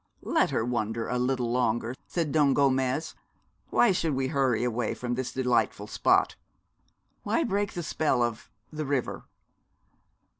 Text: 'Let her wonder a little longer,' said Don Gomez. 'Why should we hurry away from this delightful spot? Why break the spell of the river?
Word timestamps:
'Let 0.23 0.49
her 0.49 0.65
wonder 0.65 1.07
a 1.07 1.19
little 1.19 1.51
longer,' 1.51 1.93
said 2.07 2.31
Don 2.31 2.55
Gomez. 2.55 3.13
'Why 3.69 3.91
should 3.91 4.15
we 4.15 4.29
hurry 4.29 4.63
away 4.63 4.95
from 4.95 5.13
this 5.13 5.31
delightful 5.31 5.85
spot? 5.85 6.35
Why 7.21 7.43
break 7.43 7.73
the 7.73 7.83
spell 7.83 8.23
of 8.23 8.49
the 8.73 8.87
river? 8.87 9.25